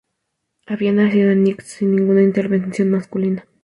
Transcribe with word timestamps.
Había 0.65 0.93
nacido 0.93 1.29
de 1.29 1.35
Nix, 1.35 1.63
sin 1.67 1.95
ninguna 1.95 2.23
intervención 2.23 2.89
masculina. 2.89 3.45